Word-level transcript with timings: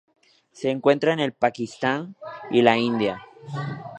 Se 0.51 0.71
encuentra 0.71 1.13
en 1.13 1.19
el 1.19 1.31
Pakistán 1.31 2.15
y 2.49 2.63
la 2.63 2.75
India. 2.75 3.21